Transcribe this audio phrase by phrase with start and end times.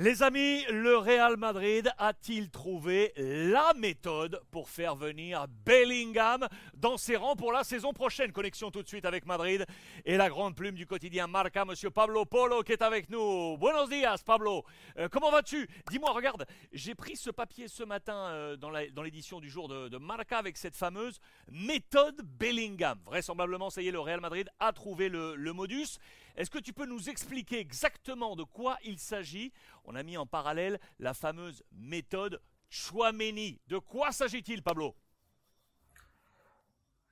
[0.00, 7.16] Les amis, le Real Madrid a-t-il trouvé la méthode pour faire venir Bellingham dans ses
[7.16, 8.30] rangs pour la saison prochaine?
[8.30, 9.66] Connexion tout de suite avec Madrid
[10.04, 13.56] et la grande plume du quotidien Marca, monsieur Pablo Polo qui est avec nous.
[13.56, 14.64] Buenos días Pablo,
[14.98, 15.68] Euh, comment vas-tu?
[15.90, 20.38] Dis-moi, regarde, j'ai pris ce papier ce matin euh, dans l'édition du jour de, Marca
[20.38, 21.18] avec cette fameuse
[21.50, 23.00] méthode Bellingham.
[23.04, 25.98] Vraisemblablement, ça y est, le Real Madrid a trouvé le modus.
[26.38, 29.52] Est-ce que tu peux nous expliquer exactement de quoi il s'agit?
[29.90, 33.58] On a mis en parallèle la fameuse méthode Chouameni.
[33.68, 34.94] De quoi s'agit-il, Pablo?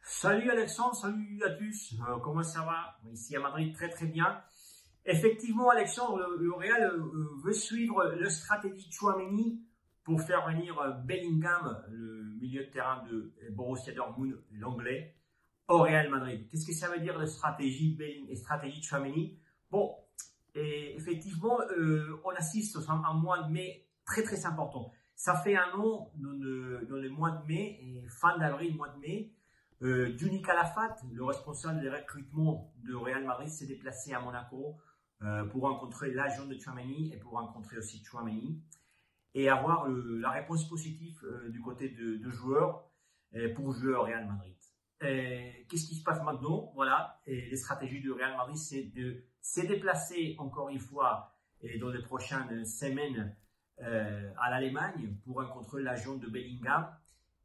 [0.03, 2.99] Salut Alexandre, salut à tous, Euh, comment ça va?
[3.11, 4.43] Ici à Madrid, très très bien.
[5.07, 9.65] Effectivement, Alexandre, le, Real euh, veut suivre le stratégie Chouameni
[10.05, 15.17] pour faire venir euh, Bellingham, le milieu de terrain de Borussia Dortmund, l'anglais,
[15.69, 16.47] au Real Madrid.
[16.51, 19.39] Qu'est-ce que ça veut dire la stratégie Belling stratégie Chouameni?
[19.71, 19.97] Bon,
[20.57, 24.91] et effectivement, euh, on assiste à un mois de mai très très important.
[25.15, 29.33] Ça fait un an dans le, mois de mai fin d'avril, mois de mai,
[29.83, 34.77] euh, Juni Calafat, le responsable des recrutements de Real Madrid, s'est déplacé à Monaco
[35.23, 38.63] euh, pour rencontrer l'agent de Chouameni et pour rencontrer aussi Chouameni
[39.35, 42.89] et avoir la réponse positive euh, du côté de, de joueurs
[43.35, 44.57] euh, pour jouer au Real Madrid.
[45.03, 46.73] Et Qu'est-ce qui se passe maintenant?
[46.75, 51.37] Voilà, les stratégies du Real Madrid, c'est de se déplacer encore une fois
[51.81, 53.35] dans les prochaines semaines
[53.83, 56.89] euh, à l'Allemagne pour rencontrer l'agent de Bellingham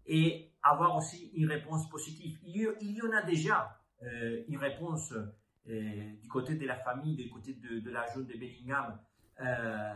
[0.06, 2.38] et avoir aussi une réponse positive.
[2.44, 5.14] Il y, en a déjà euh, une réponse
[5.68, 8.98] euh, du côté de la famille, du côté de, de l'agent de Bellingham,
[9.42, 9.94] euh,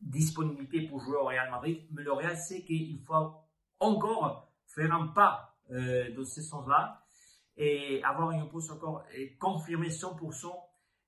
[0.00, 3.34] disponibilité pour jouer au Real Madrid, mais le Real sait qu'il faut
[3.80, 7.04] encore faire un pas euh, dans ce sens-là
[7.56, 10.52] et avoir une réponse encore et confirmer 100%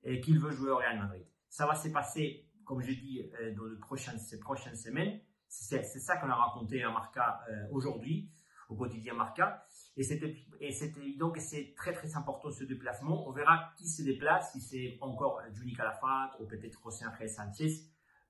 [0.05, 1.27] et qu'il veut jouer au Real Madrid.
[1.49, 5.21] Ça va se passer, comme je dis, euh, dans les prochaines, ces prochaines semaines.
[5.49, 8.31] C'est ça qu'on a raconté à Marca euh, aujourd'hui,
[8.69, 9.65] au quotidien Marca.
[9.97, 13.27] Et c'était et c'est très très important ce déplacement.
[13.27, 17.73] On verra qui se déplace, si c'est encore Juni Calafat ou peut-être José Ángel Sanchez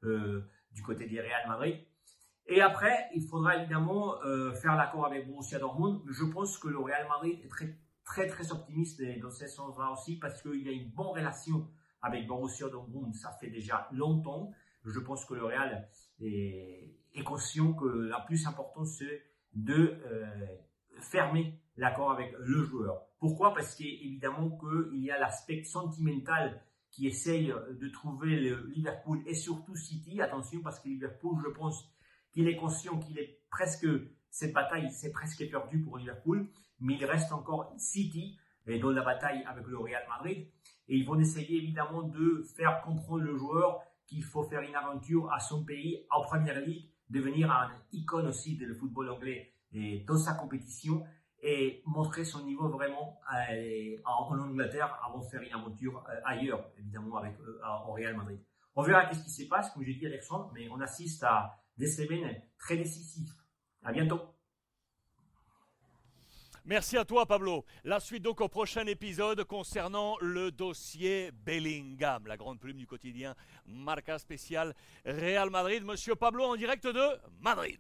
[0.05, 1.85] euh, du côté du Real Madrid.
[2.49, 6.01] Et après, il faudra évidemment euh, faire l'accord avec Borussia Dortmund.
[6.09, 10.17] Je pense que le Real Madrid est très très très optimiste dans ce sens-là aussi
[10.17, 11.69] parce qu'il a une bonne relation
[12.03, 13.13] avec Borussia Dortmund.
[13.15, 14.53] Ça fait déjà longtemps.
[14.85, 15.89] Je pense que le Real
[16.21, 19.25] est, est conscient que la plus importante c'est
[19.55, 20.47] de euh,
[21.01, 23.03] fermer l'accord avec le joueur.
[23.19, 23.55] Pourquoi?
[23.55, 29.75] Parce qu'évidemment qu'il y a l'aspect sentimental qui essaye de trouver le Liverpool et surtout
[29.75, 30.21] City.
[30.21, 31.91] Attention parce que Liverpool, je pense
[32.37, 33.87] qu'il est conscient qu'il est presque
[34.31, 36.47] cette bataille, c'est presque perdu pour Liverpool,
[36.81, 38.37] mais il reste encore City
[38.67, 40.47] dans la bataille avec le Real Madrid.
[40.89, 45.33] Et ils vont essayer évidemment de faire comprendre le joueur qu'il faut faire une aventure
[45.33, 49.55] à son pays, en Première Ligue, devenir un icône aussi du football anglais
[50.07, 51.03] dans sa compétition
[51.43, 56.21] et montrer son niveau vraiment euh, en, en Angleterre avant de faire une aventure euh,
[56.25, 58.41] ailleurs, évidemment avec euh, au Real Madrid.
[58.79, 61.87] On verra qu'est-ce qui se passe, comme j'ai dit Alexandre, mais on assiste à des
[61.87, 63.33] semaines très décisives.
[63.83, 64.21] À bientôt.
[66.67, 67.65] Merci à toi, Pablo.
[67.85, 73.35] La suite donc au prochain épisode concernant le dossier Bellingham, la grande plume du quotidien
[73.65, 75.85] Marca spécial Real Madrid.
[75.85, 77.79] Monsieur Pablo en direct de Madrid.